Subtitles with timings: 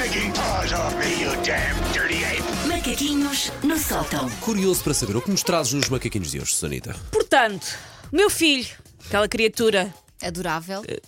[0.00, 2.42] stinking paws off me, you damn dirty ape!
[2.66, 4.30] Macaquinhos no sótão.
[4.40, 6.96] Curioso para saber o que nos trazes nos macaquinhos de hoje, Sanita.
[7.12, 7.66] Portanto,
[8.10, 8.66] o meu filho,
[9.06, 9.92] aquela criatura,
[10.22, 10.82] Adorável.
[10.88, 11.00] eh,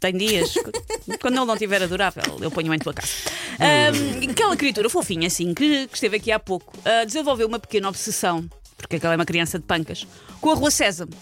[0.00, 0.54] tem dias,
[1.22, 3.08] quando ele não estiver adorável, eu ponho em tua casa.
[3.60, 7.88] Ahm, aquela criatura fofinha, assim, que, que esteve aqui há pouco, ah, desenvolveu uma pequena
[7.88, 10.06] obsessão, porque aquela é uma criança de pancas,
[10.40, 11.12] com a rua Sésamo.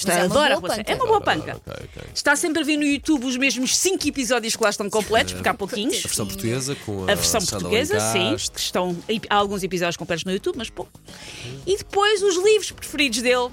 [0.00, 0.84] Está, é uma adora a boa rua Sésamo.
[0.84, 0.92] panca.
[0.92, 1.56] É uma boa panca.
[1.56, 2.02] ok, ok.
[2.14, 5.48] Está sempre a ver no YouTube os mesmos 5 episódios que lá estão completos, porque
[5.48, 5.98] há pouquinhos.
[5.98, 8.96] A versão portuguesa com a, A versão Sandra portuguesa, sim, que estão.
[9.28, 10.90] Há alguns episódios completos no YouTube, mas pouco.
[11.66, 13.50] E depois os livros preferidos dele.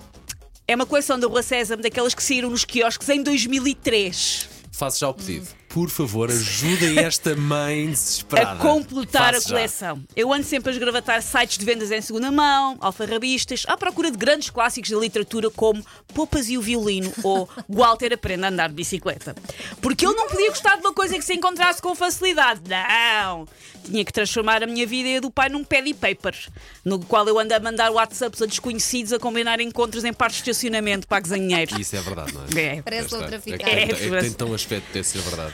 [0.70, 4.50] É uma coleção da Rua Sésamo, daquelas que saíram nos quiosques em 2003.
[4.72, 5.48] Faço já o pedido.
[5.70, 8.52] Por favor, ajudem esta mãe desesperada.
[8.54, 9.56] A completar Faço a já.
[9.56, 10.04] coleção.
[10.16, 14.18] Eu ando sempre a esgravatar sites de vendas em segunda mão, alfarrabistas, à procura de
[14.18, 18.76] grandes clássicos da literatura como Poupas e o Violino ou Walter Aprende a Andar de
[18.76, 19.36] Bicicleta.
[19.82, 22.62] Porque ele não podia gostar de uma coisa que se encontrasse com facilidade.
[22.68, 23.48] Não!
[23.84, 26.36] Tinha que transformar a minha vida e a do pai num paddy paper,
[26.84, 30.50] no qual eu ando a mandar WhatsApps a desconhecidos a combinar encontros em parques de
[30.50, 31.80] estacionamento para a dinheiro.
[31.80, 32.66] Isso é verdade, não é?
[32.78, 32.82] É.
[32.82, 33.58] Parece outra É, fita.
[33.60, 35.54] que tem, É, é que parece- tem tão aspecto de ser verdade.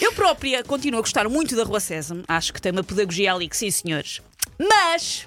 [0.00, 2.24] Eu própria continuo a gostar muito da Rua Sésamo.
[2.26, 4.20] Acho que tem uma pedagogia ali que sim, senhores.
[4.58, 5.26] Mas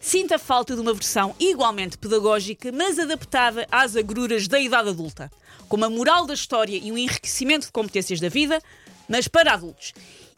[0.00, 5.30] sinto a falta de uma versão igualmente pedagógica, mas adaptada às agruras da idade adulta.
[5.68, 8.62] Com uma moral da história e um enriquecimento de competências da vida,
[9.08, 9.92] mas para adultos.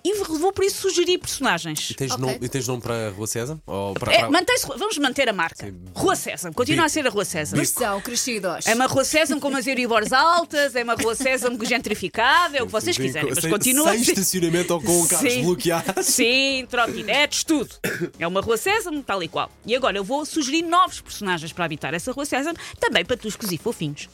[0.06, 1.88] E vou por isso sugerir personagens.
[1.90, 2.20] E tens, Ok.
[2.26, 3.58] nome, e tens nome para a Rua César?
[3.66, 5.74] Ou para, É, para- mantém-se- vamos manter a marca.
[5.94, 6.54] Rua Sésamo.
[6.54, 7.56] Continua a ser a Rua Sésamo.
[7.56, 8.66] Versão crescidos.
[8.66, 12.66] É uma Rua Sésamo com umas Euribors altas, é uma Rua Sésamo gentrificada, é o
[12.66, 13.30] que vocês quiserem.
[13.30, 15.42] Mas sem, continua a sem estacionamento ou com carros Sim.
[15.42, 16.06] bloqueados.
[16.06, 17.74] Sim, trotinetes, tudo.
[18.18, 19.50] É uma Rua Sésamo, tal e qual.
[19.64, 23.56] E agora eu vou sugerir novos personagens para habitar essa Rua Sésamo, também patuscos e
[23.56, 24.10] fofinhos.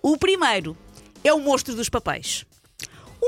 [0.00, 0.76] O primeiro
[1.24, 2.44] é o monstro dos papéis.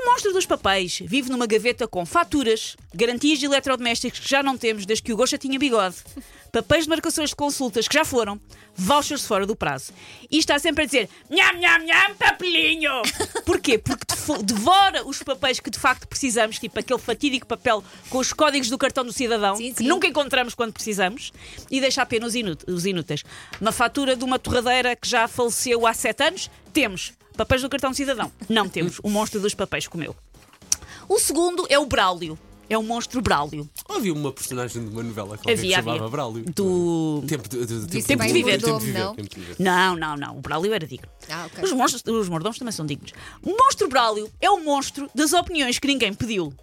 [0.05, 4.85] Monstro dos papéis vive numa gaveta com faturas, garantias de eletrodomésticos que já não temos
[4.85, 5.97] desde que o Gosta tinha bigode,
[6.53, 8.41] papéis de marcações de consultas que já foram,
[8.77, 9.93] vouchers fora do prazo.
[10.31, 13.03] E está sempre a dizer nham, nham, nham, papelinho!
[13.45, 13.79] Porquê?
[13.79, 14.05] Porque
[14.43, 18.79] devora os papéis que de facto precisamos, tipo aquele fatídico papel com os códigos do
[18.79, 19.89] cartão do cidadão, Sim, que sim.
[19.89, 21.33] nunca encontramos quando precisamos,
[21.71, 22.35] e deixa apenas
[22.67, 23.25] os inúteis.
[23.61, 27.13] Uma fatura de uma torradeira que já faleceu há sete anos, temos.
[27.37, 29.01] Papéis do cartão de cidadão, não temos.
[29.03, 30.15] O monstro dos papéis comeu.
[31.09, 32.39] O segundo é o Braulio.
[32.69, 33.69] É o monstro Braulio.
[33.87, 36.09] Havia uma personagem de uma novela que Havia, se chamava havia.
[36.09, 36.45] Braulio.
[36.47, 37.23] Do.
[37.29, 38.63] Tempo de, de, Tempo de viver.
[38.63, 38.99] Tempo de viver.
[38.99, 39.15] não?
[39.15, 39.57] Tempo de viver.
[39.59, 40.39] Não, não, não.
[40.39, 41.07] O Braulio era digno.
[41.29, 41.63] Ah, ok.
[41.63, 43.13] Os, monstros, os mordomos também são dignos.
[43.43, 46.55] O monstro Braulio é o monstro das opiniões que ninguém pediu.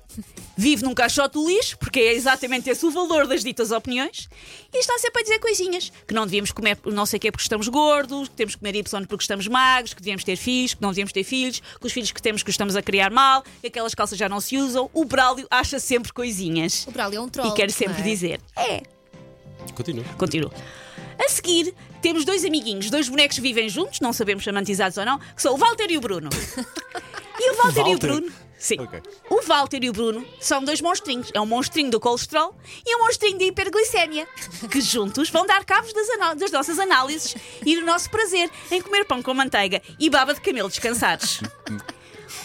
[0.58, 4.30] Vive num caixote do lixo, porque é exatamente esse o valor das ditas opiniões,
[4.74, 5.92] e está sempre a dizer coisinhas.
[6.08, 8.76] Que não devíamos comer não sei o quê porque estamos gordos, que temos que comer
[8.76, 11.92] Y porque estamos magros, que devíamos ter filhos, que não devíamos ter filhos, que os
[11.92, 14.58] filhos que temos que os estamos a criar mal, que aquelas calças já não se
[14.58, 14.90] usam.
[14.94, 16.86] O Braulio acha sempre coisinhas.
[16.88, 17.50] O Braulio é um troll.
[17.50, 18.04] E quer sempre é?
[18.04, 18.84] dizer: é,
[19.74, 20.04] Continua.
[20.18, 20.52] Continuo.
[21.20, 25.06] A seguir, temos dois amiguinhos, dois bonecos que vivem juntos, não sabemos se amantizados ou
[25.06, 26.30] não, que são o Walter e o Bruno.
[27.44, 28.08] E o Walter, e o Walter?
[28.08, 28.32] Bruno.
[28.62, 28.80] Sim.
[28.80, 29.02] Ok.
[29.28, 31.32] O Walter e o Bruno são dois monstrinhos.
[31.34, 32.56] É um monstrinho do colesterol
[32.86, 34.28] e um monstrinho da hiperglicemia.
[34.70, 36.08] Que juntos vão dar cabos das,
[36.38, 37.36] das nossas análises
[37.66, 41.42] e do nosso prazer em comer pão com manteiga e baba de camelo descansados.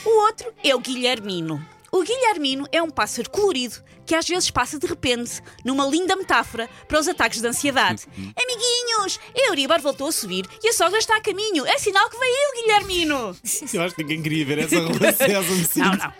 [0.04, 1.65] O outro é o Guilhermino.
[2.06, 6.70] O Guilhermino é um pássaro colorido que às vezes passa de repente numa linda metáfora
[6.86, 8.06] para os ataques de ansiedade.
[8.16, 11.66] Amiguinhos, a Euribor voltou a subir e a sogra está a caminho.
[11.66, 13.36] É sinal que veio Guilhermino.
[13.74, 14.76] Eu acho que ninguém queria ver essa
[15.16, 15.84] César.
[15.84, 16.12] Não, não.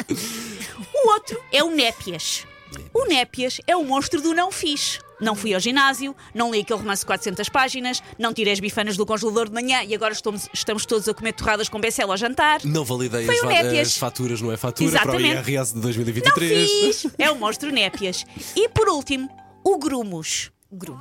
[1.05, 2.45] O outro é o Népias.
[2.93, 4.99] O Népias é o monstro do não fiz.
[5.21, 8.99] Não fui ao ginásio, não li aquele romance de 400 páginas, não tirei as bifanas
[8.99, 12.17] do congelador de manhã e agora estamos, estamos todos a comer torradas com becel ao
[12.19, 12.61] jantar.
[12.65, 13.89] Não validei Foi as, o va- Népias.
[13.89, 15.33] as faturas, não é fatura, Exatamente.
[15.35, 16.71] para o IRS de Não 2023.
[16.71, 17.07] fiz!
[17.19, 18.27] É o monstro Népias.
[18.55, 19.31] E por último,
[19.65, 20.51] o Grumos.
[20.71, 20.99] Grum.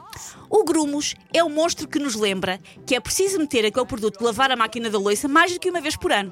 [0.49, 4.23] O Grumos é o monstro que nos lembra que é preciso meter aquele produto de
[4.23, 6.31] lavar a máquina da louça mais do que uma vez por ano.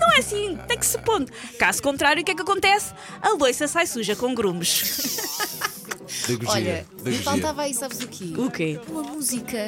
[0.00, 1.30] Não é assim, tem que se pondo.
[1.58, 2.92] Caso contrário, o que é que acontece?
[3.20, 4.82] A louça sai suja com grumos.
[6.26, 6.50] Pedagogia.
[6.52, 8.32] Olha, me faltava aí, sabes o quê?
[8.36, 8.80] O quê?
[8.88, 9.58] Uma música.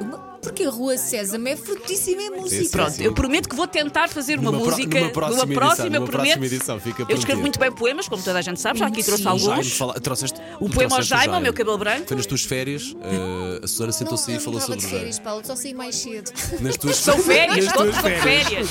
[0.00, 2.62] Uma- Porque a Rua Sésamo é frutíssima em música.
[2.64, 3.04] sim, Pronto, sim.
[3.04, 5.86] eu prometo que vou tentar fazer uma Numa pro- música numa próxima numa próxima, edição,
[5.86, 6.32] eu numa prometo.
[6.38, 7.40] próxima edição, fica eu escrevo prometido.
[7.40, 9.28] muito bem poemas, como toda a gente sabe, já aqui trouxe Sim.
[9.30, 9.72] alguns.
[9.72, 12.06] Fala- trouxeste, O tu poema ao Jaime, o meu cabelo branco.
[12.08, 14.96] Foi nas tuas férias, eh, a Susana sentou-se e falou sobre o Jaime.
[14.98, 16.30] férias, Paulo, só saí mais cedo.
[16.60, 18.22] Nas tuas São férias, nas tuas são férias.
[18.22, 18.68] férias.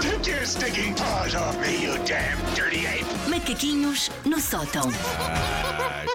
[0.00, 3.04] Take your stinking paws off me, you damn dirty ape!
[3.28, 4.90] Macaquinhos no sótão.